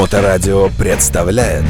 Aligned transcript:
Моторадио 0.00 0.70
представляет 0.78 1.62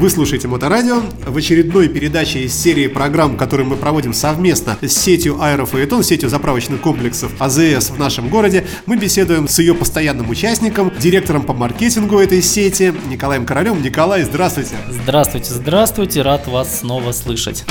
Вы 0.00 0.10
слушаете 0.10 0.48
Моторадио 0.48 1.00
в 1.24 1.36
очередной 1.36 1.88
передаче 1.88 2.40
из 2.40 2.60
серии 2.60 2.88
программ, 2.88 3.36
которые 3.36 3.68
мы 3.68 3.76
проводим 3.76 4.12
совместно 4.12 4.76
с 4.82 4.92
сетью 4.92 5.40
Аэрофаэтон, 5.40 6.02
сетью 6.02 6.28
заправочных 6.28 6.80
комплексов 6.80 7.30
АЗС 7.38 7.90
в 7.90 8.00
нашем 8.00 8.28
городе. 8.28 8.64
Мы 8.86 8.96
беседуем 8.96 9.46
с 9.46 9.60
ее 9.60 9.76
постоянным 9.76 10.28
участником, 10.28 10.90
директором 10.98 11.44
по 11.44 11.52
маркетингу 11.52 12.18
этой 12.18 12.42
сети 12.42 12.92
Николаем 13.08 13.46
Королем. 13.46 13.80
Николай, 13.80 14.24
здравствуйте. 14.24 14.74
Здравствуйте, 14.90 15.54
здравствуйте, 15.54 16.22
рад 16.22 16.48
вас 16.48 16.80
снова 16.80 17.12
слышать. 17.12 17.64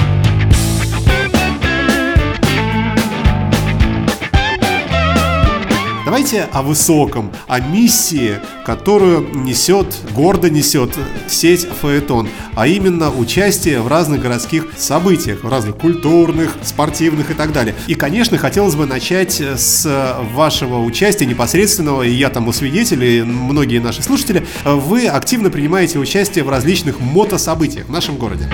Давайте 6.21 6.47
о 6.53 6.61
высоком, 6.61 7.31
о 7.47 7.59
миссии, 7.59 8.35
которую 8.63 9.27
несет, 9.33 9.87
гордо 10.13 10.51
несет 10.51 10.95
сеть 11.27 11.67
Фаэтон, 11.81 12.29
а 12.53 12.67
именно 12.67 13.09
участие 13.09 13.81
в 13.81 13.87
разных 13.87 14.21
городских 14.21 14.67
событиях, 14.77 15.43
в 15.43 15.49
разных 15.49 15.77
культурных, 15.77 16.55
спортивных 16.61 17.31
и 17.31 17.33
так 17.33 17.51
далее. 17.53 17.73
И, 17.87 17.95
конечно, 17.95 18.37
хотелось 18.37 18.75
бы 18.75 18.85
начать 18.85 19.41
с 19.41 20.19
вашего 20.35 20.77
участия 20.83 21.25
непосредственного, 21.25 22.03
и 22.03 22.11
я 22.11 22.29
тому 22.29 22.53
свидетель, 22.53 23.03
и 23.03 23.23
многие 23.23 23.79
наши 23.79 24.03
слушатели. 24.03 24.45
Вы 24.63 25.07
активно 25.07 25.49
принимаете 25.49 25.97
участие 25.97 26.43
в 26.43 26.49
различных 26.49 26.99
мотособытиях 26.99 27.87
в 27.87 27.91
нашем 27.91 28.17
городе. 28.17 28.47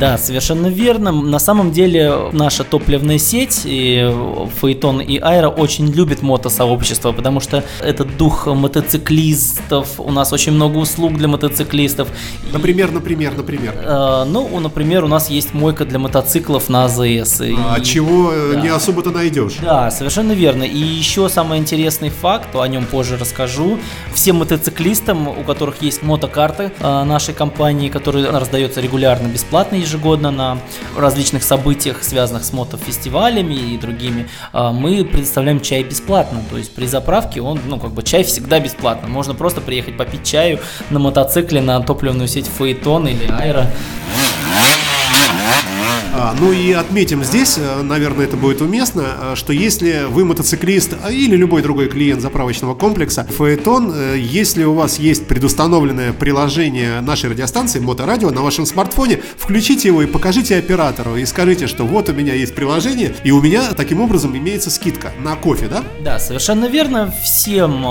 Да, 0.00 0.18
совершенно 0.18 0.66
верно. 0.66 1.12
На 1.12 1.38
самом 1.38 1.70
деле 1.70 2.30
наша 2.32 2.64
топливная 2.64 3.18
сеть, 3.18 3.62
и 3.64 4.10
Фейтон 4.60 5.00
и 5.00 5.18
Айра 5.18 5.48
очень 5.48 5.86
любят 5.92 6.22
мотосообщество, 6.22 7.12
потому 7.12 7.40
что 7.40 7.64
это 7.82 8.04
дух 8.04 8.46
мотоциклистов, 8.46 10.00
у 10.00 10.10
нас 10.10 10.32
очень 10.32 10.52
много 10.52 10.78
услуг 10.78 11.16
для 11.16 11.28
мотоциклистов. 11.28 12.08
Например, 12.52 12.90
например, 12.90 13.34
например? 13.36 13.74
Э, 13.76 14.24
ну, 14.26 14.58
например, 14.60 15.04
у 15.04 15.08
нас 15.08 15.30
есть 15.30 15.54
мойка 15.54 15.84
для 15.84 15.98
мотоциклов 15.98 16.68
на 16.68 16.84
АЗС. 16.84 17.40
А 17.40 17.78
и, 17.78 17.84
чего 17.84 18.32
э, 18.32 18.52
да. 18.54 18.60
не 18.60 18.68
особо-то 18.68 19.10
найдешь. 19.10 19.56
Да, 19.62 19.90
совершенно 19.90 20.32
верно. 20.32 20.64
И 20.64 20.78
еще 20.78 21.28
самый 21.28 21.58
интересный 21.58 22.10
факт, 22.10 22.54
о 22.54 22.66
нем 22.66 22.84
позже 22.84 23.16
расскажу. 23.16 23.78
Всем 24.12 24.36
мотоциклистам, 24.36 25.28
у 25.28 25.44
которых 25.44 25.82
есть 25.82 26.02
мотокарты 26.02 26.72
э, 26.80 27.04
нашей 27.04 27.34
компании, 27.34 27.88
которые 27.88 28.30
раздается 28.30 28.80
регулярно 28.80 29.28
бесплатно 29.28 29.76
ежегодно 29.94 30.30
на 30.30 30.58
различных 30.96 31.42
событиях, 31.42 32.02
связанных 32.02 32.44
с 32.44 32.52
мотофестивалями 32.52 33.54
и 33.54 33.78
другими, 33.78 34.28
а, 34.52 34.72
мы 34.72 35.04
предоставляем 35.04 35.60
чай 35.60 35.82
бесплатно. 35.82 36.40
То 36.50 36.58
есть 36.58 36.74
при 36.74 36.86
заправке 36.86 37.40
он, 37.40 37.60
ну, 37.66 37.78
как 37.78 37.92
бы 37.92 38.02
чай 38.02 38.24
всегда 38.24 38.60
бесплатно. 38.60 39.08
Можно 39.08 39.34
просто 39.34 39.60
приехать 39.60 39.96
попить 39.96 40.24
чаю 40.24 40.58
на 40.90 40.98
мотоцикле 40.98 41.60
на 41.60 41.80
топливную 41.80 42.28
сеть 42.28 42.46
Фаэтон 42.46 43.08
или 43.08 43.30
Айра. 43.30 43.70
Ну 46.40 46.52
и 46.52 46.72
отметим 46.72 47.22
здесь, 47.22 47.58
э, 47.58 47.82
наверное, 47.82 48.24
это 48.24 48.36
будет 48.36 48.60
уместно, 48.60 49.04
э, 49.04 49.34
что 49.36 49.52
если 49.52 50.06
вы 50.08 50.24
мотоциклист 50.24 50.94
а, 51.04 51.12
или 51.12 51.36
любой 51.36 51.62
другой 51.62 51.88
клиент 51.88 52.20
заправочного 52.20 52.74
комплекса 52.74 53.24
Фаэтон, 53.24 53.92
э, 53.94 54.16
если 54.18 54.64
у 54.64 54.74
вас 54.74 54.98
есть 54.98 55.28
предустановленное 55.28 56.12
приложение 56.12 57.00
нашей 57.02 57.30
радиостанции 57.30 57.78
Моторадио 57.78 58.30
на 58.30 58.42
вашем 58.42 58.66
смартфоне, 58.66 59.20
включите 59.36 59.88
его 59.88 60.02
и 60.02 60.06
покажите 60.06 60.56
оператору 60.56 61.16
и 61.16 61.24
скажите, 61.24 61.68
что 61.68 61.84
вот 61.84 62.08
у 62.08 62.12
меня 62.12 62.34
есть 62.34 62.54
приложение, 62.54 63.14
и 63.22 63.30
у 63.30 63.40
меня 63.40 63.72
таким 63.76 64.00
образом 64.00 64.36
имеется 64.36 64.70
скидка 64.70 65.12
на 65.22 65.36
кофе, 65.36 65.68
да? 65.68 65.84
Да, 66.00 66.18
совершенно 66.18 66.66
верно. 66.66 67.14
Всем 67.22 67.84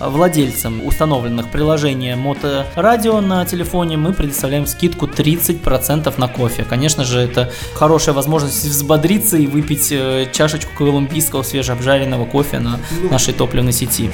владельцам 0.00 0.86
установленных 0.86 1.50
приложений 1.50 2.14
Моторадио 2.14 3.20
на 3.20 3.44
телефоне 3.44 3.96
мы 3.96 4.12
предоставляем 4.12 4.66
скидку 4.66 5.06
30% 5.06 6.14
на 6.18 6.28
кофе. 6.28 6.64
Конечно 6.68 7.04
же, 7.04 7.18
это 7.18 7.50
хорошая 7.80 8.14
возможность 8.14 8.62
взбодриться 8.66 9.38
и 9.38 9.46
выпить 9.46 9.90
э, 9.90 10.26
чашечку 10.32 10.70
колумбийского 10.76 11.42
свежеобжаренного 11.42 12.26
кофе 12.26 12.58
на 12.58 12.78
нашей 13.10 13.32
топливной 13.32 13.72
сети. 13.72 14.10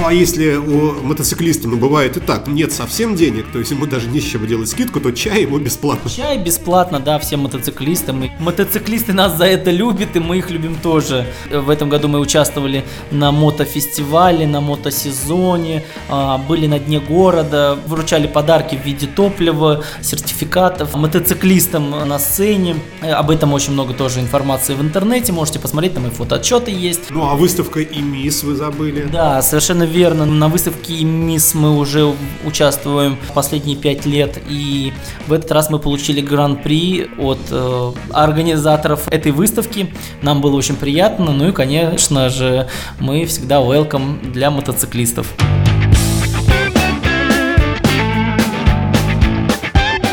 Ну 0.00 0.06
а 0.06 0.14
если 0.14 0.54
у 0.54 0.92
мотоциклиста, 1.02 1.68
ну 1.68 1.76
бывает 1.76 2.16
и 2.16 2.20
так, 2.20 2.46
нет 2.46 2.72
совсем 2.72 3.16
денег, 3.16 3.52
то 3.52 3.58
есть 3.58 3.70
ему 3.70 3.84
даже 3.84 4.08
не 4.08 4.18
с 4.18 4.24
чего 4.24 4.46
делать 4.46 4.70
скидку, 4.70 4.98
то 4.98 5.12
чай 5.12 5.42
ему 5.42 5.58
бесплатно. 5.58 6.08
Чай 6.08 6.38
бесплатно, 6.38 7.00
да, 7.00 7.18
всем 7.18 7.40
мотоциклистам. 7.40 8.24
И 8.24 8.30
мотоциклисты 8.38 9.12
нас 9.12 9.36
за 9.36 9.44
это 9.44 9.70
любят, 9.70 10.16
и 10.16 10.18
мы 10.18 10.38
их 10.38 10.48
любим 10.48 10.76
тоже. 10.76 11.26
В 11.52 11.68
этом 11.68 11.90
году 11.90 12.08
мы 12.08 12.18
участвовали 12.18 12.82
на 13.10 13.30
мотофестивале, 13.30 14.46
на 14.46 14.62
мотосезоне, 14.62 15.84
а, 16.08 16.38
были 16.38 16.66
на 16.66 16.78
дне 16.78 16.98
города, 16.98 17.78
вручали 17.86 18.26
подарки 18.26 18.76
в 18.76 18.86
виде 18.86 19.06
топлива, 19.06 19.84
сертификатов 20.00 20.94
мотоциклистам 20.94 21.90
на 22.08 22.18
сцене. 22.18 22.76
Об 23.02 23.30
этом 23.30 23.52
очень 23.52 23.74
много 23.74 23.92
тоже 23.92 24.20
информации 24.20 24.72
в 24.72 24.80
интернете, 24.80 25.32
можете 25.32 25.58
посмотреть, 25.58 25.92
там 25.92 26.06
и 26.06 26.10
фотоотчеты 26.10 26.70
есть. 26.70 27.10
Ну 27.10 27.28
а 27.28 27.34
выставка 27.34 27.80
и 27.80 28.00
МИС 28.00 28.44
вы 28.44 28.54
забыли. 28.54 29.06
Да, 29.12 29.42
совершенно 29.42 29.89
верно. 29.90 30.24
На 30.24 30.48
выставке 30.48 31.04
МИС 31.04 31.54
мы 31.54 31.76
уже 31.76 32.14
участвуем 32.44 33.18
последние 33.34 33.76
пять 33.76 34.06
лет, 34.06 34.38
и 34.48 34.92
в 35.26 35.32
этот 35.32 35.50
раз 35.52 35.68
мы 35.70 35.78
получили 35.78 36.20
гран-при 36.20 37.10
от 37.18 37.40
э, 37.50 37.92
организаторов 38.12 39.08
этой 39.08 39.32
выставки. 39.32 39.92
Нам 40.22 40.40
было 40.40 40.56
очень 40.56 40.76
приятно, 40.76 41.32
ну 41.32 41.48
и, 41.48 41.52
конечно 41.52 42.28
же, 42.30 42.68
мы 42.98 43.26
всегда 43.26 43.56
welcome 43.56 44.32
для 44.32 44.50
мотоциклистов. 44.50 45.34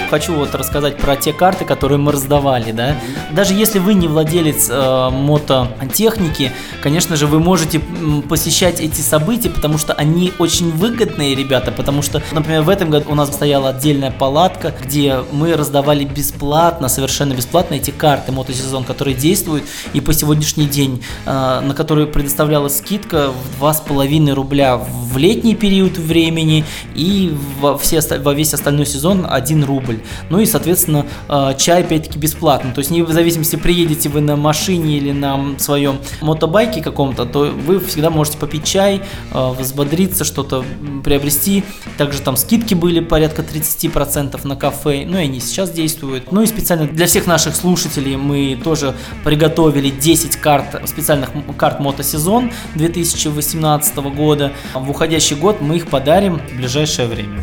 Хочу 0.08 0.34
вот 0.34 0.56
рассказать 0.56 0.98
про 0.98 1.16
те 1.16 1.34
карты, 1.34 1.66
которые 1.66 1.98
мы 1.98 2.12
раздавали, 2.12 2.72
да. 2.72 2.96
Даже 3.32 3.54
если 3.54 3.80
вы 3.80 3.94
не 3.94 4.08
владелец 4.08 4.70
э, 4.70 5.10
мототехники, 5.12 6.52
конечно 6.82 7.16
же, 7.16 7.28
вы 7.28 7.40
можете 7.40 7.82
посещать 8.30 8.80
эти 8.80 9.02
события, 9.02 9.50
потому 9.50 9.78
что 9.78 9.94
они 9.94 10.34
очень 10.40 10.72
выгодные, 10.72 11.36
ребята, 11.36 11.72
потому 11.72 12.02
что, 12.02 12.22
например, 12.32 12.62
в 12.62 12.70
этом 12.70 12.90
году 12.90 13.12
у 13.12 13.16
нас 13.16 13.32
стояла 13.32 13.70
отдельная 13.70 14.12
палатка, 14.12 14.74
где 14.84 15.18
мы 15.32 15.56
раздавали 15.56 16.06
бесплатно, 16.06 16.90
совершенно 16.90 17.34
бесплатно 17.34 17.76
эти 17.76 17.92
карты 17.92 18.32
мотосезон, 18.32 18.84
которые 18.84 19.16
действуют, 19.16 19.64
и 19.94 20.02
по 20.02 20.14
сегодняшний 20.14 20.68
день, 20.68 21.04
э, 21.26 21.30
на 21.62 21.74
которые 21.74 22.08
предоставлялась 22.08 22.78
скидка 22.78 23.32
в 23.32 23.64
2,5 23.64 24.34
рубля 24.34 24.78
в 24.78 25.18
летний 25.18 25.56
период 25.56 25.98
времени 25.98 26.66
и 26.96 27.36
во, 27.60 27.78
все, 27.78 28.02
во 28.20 28.34
весь 28.34 28.54
остальной 28.54 28.86
сезон 28.86 29.26
1 29.30 29.64
рубль 29.66 29.97
рубль. 29.98 30.08
Ну 30.30 30.40
и, 30.40 30.46
соответственно, 30.46 31.06
э, 31.30 31.54
чай 31.58 31.82
опять-таки 31.82 32.20
бесплатно. 32.20 32.72
То 32.74 32.80
есть 32.80 32.92
не 32.92 33.02
в 33.02 33.12
зависимости, 33.12 33.56
приедете 33.56 34.10
вы 34.10 34.22
на 34.22 34.36
машине 34.36 34.98
или 34.98 35.12
на 35.12 35.60
своем 35.60 35.98
мотобайке 36.22 36.82
каком-то, 36.82 37.26
то 37.26 37.52
вы 37.66 37.80
всегда 37.80 38.10
можете 38.10 38.38
попить 38.38 38.64
чай, 38.64 39.02
э, 39.32 39.52
взбодриться, 39.58 40.24
что-то 40.24 40.64
приобрести. 41.04 41.64
Также 41.98 42.22
там 42.22 42.38
скидки 42.38 42.74
были 42.74 43.00
порядка 43.00 43.42
30% 43.42 44.46
на 44.46 44.56
кафе, 44.56 45.06
ну 45.08 45.18
и 45.18 45.24
они 45.24 45.40
сейчас 45.40 45.72
действуют. 45.72 46.32
Ну 46.32 46.42
и 46.42 46.46
специально 46.46 46.88
для 46.88 47.06
всех 47.06 47.28
наших 47.28 47.56
слушателей 47.56 48.16
мы 48.16 48.60
тоже 48.64 48.96
приготовили 49.24 49.90
10 49.90 50.38
карт, 50.38 50.82
специальных 50.88 51.30
карт 51.58 51.80
мотосезон 51.80 52.52
2018 52.76 53.98
года. 53.98 54.52
В 54.74 54.90
уходящий 54.90 55.36
год 55.36 55.62
мы 55.62 55.78
их 55.78 55.88
подарим 55.88 56.40
в 56.40 56.58
ближайшее 56.58 57.08
время. 57.08 57.42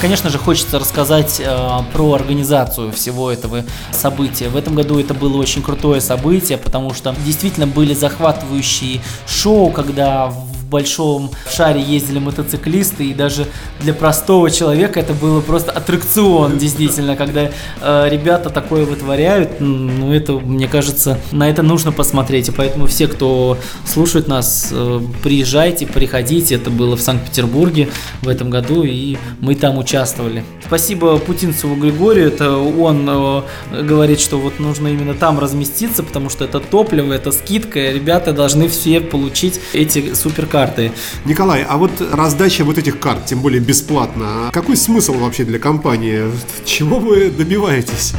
Конечно 0.00 0.30
же, 0.30 0.38
хочется 0.38 0.78
рассказать 0.78 1.40
э, 1.40 1.68
про 1.92 2.12
организацию 2.14 2.92
всего 2.92 3.32
этого 3.32 3.64
события. 3.90 4.48
В 4.48 4.56
этом 4.56 4.76
году 4.76 5.00
это 5.00 5.12
было 5.12 5.36
очень 5.38 5.60
крутое 5.60 6.00
событие, 6.00 6.56
потому 6.56 6.94
что 6.94 7.16
действительно 7.26 7.66
были 7.66 7.94
захватывающие 7.94 9.00
шоу, 9.26 9.72
когда 9.72 10.32
большом 10.68 11.30
шаре 11.50 11.80
ездили 11.80 12.18
мотоциклисты, 12.18 13.04
и 13.04 13.14
даже 13.14 13.46
для 13.80 13.94
простого 13.94 14.50
человека 14.50 15.00
это 15.00 15.14
было 15.14 15.40
просто 15.40 15.72
аттракцион, 15.72 16.58
действительно, 16.58 17.16
когда 17.16 17.50
э, 17.80 18.08
ребята 18.10 18.50
такое 18.50 18.84
вытворяют, 18.84 19.60
ну 19.60 20.12
это, 20.12 20.32
мне 20.34 20.68
кажется, 20.68 21.18
на 21.32 21.48
это 21.48 21.62
нужно 21.62 21.92
посмотреть, 21.92 22.48
и 22.48 22.52
поэтому 22.52 22.86
все, 22.86 23.08
кто 23.08 23.56
слушает 23.86 24.28
нас, 24.28 24.68
э, 24.70 25.00
приезжайте, 25.22 25.86
приходите, 25.86 26.54
это 26.54 26.70
было 26.70 26.96
в 26.96 27.00
Санкт-Петербурге 27.00 27.88
в 28.22 28.28
этом 28.28 28.50
году, 28.50 28.84
и 28.84 29.16
мы 29.40 29.54
там 29.54 29.78
участвовали. 29.78 30.44
Спасибо 30.66 31.18
Путинцеву 31.18 31.76
Григорию, 31.76 32.28
это 32.28 32.56
он 32.58 33.08
э, 33.08 33.82
говорит, 33.84 34.20
что 34.20 34.38
вот 34.38 34.58
нужно 34.58 34.88
именно 34.88 35.14
там 35.14 35.38
разместиться, 35.38 36.02
потому 36.02 36.28
что 36.28 36.44
это 36.44 36.60
топливо, 36.60 37.14
это 37.14 37.32
скидка, 37.32 37.90
ребята 37.90 38.32
должны 38.32 38.68
все 38.68 39.00
получить 39.00 39.60
эти 39.72 40.12
суперкарты 40.12 40.57
карты. 40.58 40.90
Николай, 41.24 41.62
а 41.62 41.76
вот 41.76 41.92
раздача 42.00 42.64
вот 42.64 42.78
этих 42.78 42.98
карт, 42.98 43.26
тем 43.26 43.40
более 43.42 43.60
бесплатно, 43.60 44.50
какой 44.52 44.76
смысл 44.76 45.12
вообще 45.12 45.44
для 45.44 45.60
компании? 45.60 46.24
Чего 46.64 46.98
вы 46.98 47.30
добиваетесь? 47.30 48.14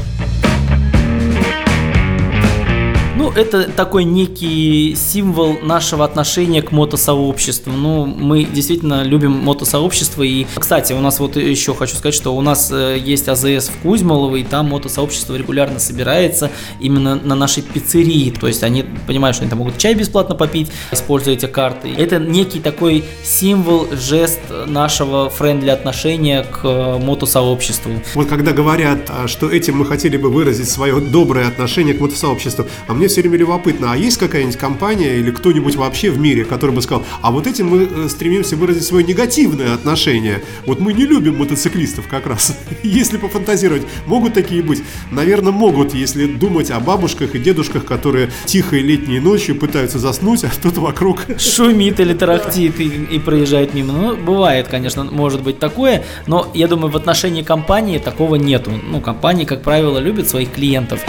Это 3.35 3.63
такой 3.63 4.03
некий 4.03 4.95
символ 4.95 5.59
нашего 5.61 6.05
отношения 6.05 6.61
к 6.61 6.71
мотосообществу. 6.71 7.71
Ну, 7.71 8.05
мы 8.05 8.43
действительно 8.43 9.03
любим 9.03 9.31
мотосообщество. 9.31 10.23
И, 10.23 10.45
кстати, 10.55 10.93
у 10.93 10.99
нас 10.99 11.19
вот 11.19 11.35
еще 11.35 11.73
хочу 11.73 11.95
сказать, 11.95 12.15
что 12.15 12.35
у 12.35 12.41
нас 12.41 12.69
э, 12.71 12.97
есть 12.97 13.27
АЗС 13.27 13.69
в 13.69 13.81
Кузьмолово, 13.81 14.37
и 14.37 14.43
там 14.43 14.67
мотосообщество 14.67 15.35
регулярно 15.35 15.79
собирается 15.79 16.51
именно 16.79 17.15
на 17.15 17.35
нашей 17.35 17.63
пиццерии. 17.63 18.31
То 18.31 18.47
есть 18.47 18.63
они 18.63 18.85
понимают, 19.07 19.35
что 19.35 19.43
они 19.43 19.49
там 19.49 19.59
могут 19.59 19.77
чай 19.77 19.93
бесплатно 19.93 20.35
попить, 20.35 20.69
используя 20.91 21.35
эти 21.35 21.45
карты. 21.45 21.93
Это 21.97 22.19
некий 22.19 22.59
такой 22.59 23.03
символ, 23.23 23.87
жест 23.91 24.39
нашего 24.67 25.29
френдли 25.29 25.69
отношения 25.69 26.43
к 26.43 26.61
э, 26.63 26.97
мотосообществу. 26.99 27.91
Вот 28.15 28.27
когда 28.27 28.51
говорят, 28.51 29.09
а, 29.09 29.27
что 29.27 29.49
этим 29.49 29.77
мы 29.77 29.85
хотели 29.85 30.17
бы 30.17 30.29
выразить 30.29 30.69
свое 30.69 30.99
доброе 30.99 31.47
отношение 31.47 31.93
к 31.93 32.01
мотосообществу, 32.01 32.65
а 32.87 32.93
мне 32.93 33.07
все 33.07 33.18
время 33.21 33.37
любопытно, 33.37 33.91
а 33.91 33.97
есть 33.97 34.17
какая-нибудь 34.17 34.57
компания 34.57 35.17
или 35.17 35.31
кто-нибудь 35.31 35.75
вообще 35.75 36.09
в 36.09 36.19
мире, 36.19 36.45
который 36.45 36.71
бы 36.71 36.81
сказал, 36.81 37.05
а 37.21 37.31
вот 37.31 37.47
этим 37.47 37.67
мы 37.67 37.87
э, 37.89 38.09
стремимся 38.09 38.55
выразить 38.55 38.83
свое 38.83 39.05
негативное 39.05 39.73
отношение. 39.73 40.43
Вот 40.65 40.79
мы 40.79 40.93
не 40.93 41.05
любим 41.05 41.37
мотоциклистов 41.37 42.07
как 42.07 42.27
раз. 42.27 42.57
Если 42.83 43.17
пофантазировать, 43.17 43.83
могут 44.05 44.33
такие 44.33 44.63
быть? 44.63 44.83
Наверное, 45.11 45.51
могут, 45.51 45.93
если 45.93 46.25
думать 46.25 46.71
о 46.71 46.79
бабушках 46.79 47.35
и 47.35 47.39
дедушках, 47.39 47.85
которые 47.85 48.29
тихой 48.45 48.81
летней 48.81 49.19
ночью 49.19 49.55
пытаются 49.55 49.99
заснуть, 49.99 50.43
а 50.43 50.51
тут 50.61 50.77
вокруг... 50.77 51.19
Шумит 51.37 51.99
или 51.99 52.13
тарахтит 52.19 52.79
и, 52.79 52.87
и 52.87 53.19
проезжает 53.19 53.73
мимо. 53.73 53.93
Ну, 53.93 54.15
бывает, 54.15 54.67
конечно, 54.67 55.03
может 55.03 55.41
быть 55.41 55.59
такое, 55.59 56.03
но 56.27 56.49
я 56.53 56.67
думаю, 56.67 56.91
в 56.91 56.97
отношении 56.97 57.41
компании 57.41 57.97
такого 57.97 58.35
нету. 58.35 58.71
Ну, 58.71 59.01
компании, 59.01 59.45
как 59.45 59.61
правило, 59.63 59.99
любят 59.99 60.29
своих 60.29 60.51
клиентов. 60.51 61.01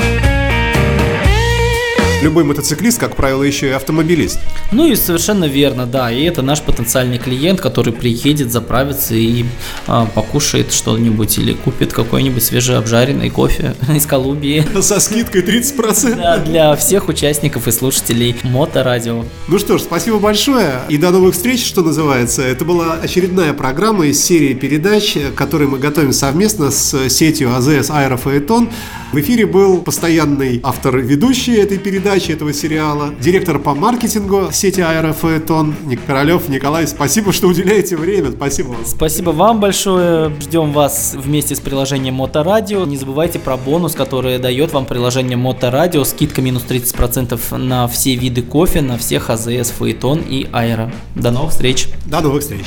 Любой 2.22 2.44
мотоциклист, 2.44 3.00
как 3.00 3.17
правило, 3.17 3.43
еще 3.43 3.69
и 3.69 3.70
автомобилист. 3.70 4.40
Ну 4.72 4.87
и 4.87 4.94
совершенно 4.94 5.46
верно, 5.46 5.87
да. 5.87 6.12
И 6.12 6.22
это 6.25 6.43
наш 6.43 6.61
потенциальный 6.61 7.17
клиент, 7.17 7.62
который 7.62 7.94
приедет, 7.94 8.52
заправится 8.52 9.14
и 9.14 9.46
а, 9.87 10.05
покушает 10.05 10.70
что-нибудь 10.70 11.38
или 11.38 11.55
купит 11.55 11.94
какой-нибудь 11.94 12.44
свежеобжаренный 12.44 13.31
кофе 13.31 13.75
из 13.94 14.05
Колумбии. 14.05 14.67
Со 14.82 15.00
скидкой 15.00 15.43
30%. 15.43 16.17
Да, 16.17 16.37
для 16.38 16.76
всех 16.76 17.08
участников 17.08 17.67
и 17.67 17.72
слушателей 17.72 18.37
Моторадио. 18.43 19.25
Ну 19.49 19.58
что 19.58 19.78
ж, 19.78 19.81
спасибо 19.81 20.19
большое 20.19 20.82
и 20.90 20.99
до 20.99 21.11
новых 21.12 21.34
встреч, 21.34 21.66
что 21.66 21.81
называется. 21.81 22.43
Это 22.43 22.66
была 22.66 22.99
очередная 23.02 23.55
программа 23.55 24.06
из 24.06 24.23
серии 24.23 24.52
передач, 24.52 25.16
которые 25.34 25.69
мы 25.69 25.78
готовим 25.78 26.12
совместно 26.12 26.70
с 26.70 27.08
сетью 27.08 27.55
АЗС 27.55 27.90
Аэрофаэтон. 27.90 28.69
В 29.12 29.19
эфире 29.19 29.45
был 29.45 29.83
постоянный 29.83 30.61
автор-ведущий 30.62 31.57
этой 31.57 31.79
передачи, 31.79 32.31
этого 32.31 32.53
сериала, 32.53 33.12
директор 33.21 33.59
по 33.59 33.75
маркетингу 33.75 34.51
сети 34.53 34.83
Аэрофаэтон 34.83 35.75
Ник 35.87 35.99
Королев. 36.07 36.49
Николай, 36.49 36.87
спасибо, 36.87 37.33
что 37.33 37.49
уделяете 37.49 37.97
время. 37.97 38.31
Спасибо 38.31 38.69
вам. 38.69 38.87
Спасибо 38.87 39.31
вам 39.31 39.59
большое. 39.59 40.33
Ждем 40.41 40.73
вас 40.73 41.17
вместе 41.19 41.57
с 41.57 41.61
приложением 41.61 42.15
Моторадио. 42.15 42.87
Не 42.87 42.97
забывайте 42.97 43.41
про 43.41 43.57
бонус, 43.57 43.97
который 43.97 44.39
дает 44.39 44.73
вам 44.73 44.87
приложение 44.87 45.37
Моторадио. 45.37 46.05
Скидка 46.05 46.41
минус 46.41 46.65
30% 46.69 47.57
на 47.57 47.89
все 47.89 48.15
виды 48.15 48.43
кофе, 48.43 48.81
на 48.81 48.97
всех 48.97 49.29
АЗС, 49.29 49.73
Фаэтон 49.77 50.21
и 50.21 50.47
Аэро. 50.53 50.93
До 51.17 51.33
новых 51.33 51.51
встреч. 51.51 51.89
До 52.07 52.21
новых 52.21 52.43
встреч. 52.43 52.65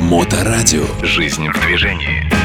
Моторадио. 0.00 0.84
Жизнь 1.02 1.48
в 1.48 1.66
движении. 1.66 2.43